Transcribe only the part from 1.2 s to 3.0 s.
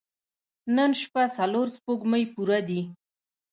څلور سپوږمۍ پوره دي.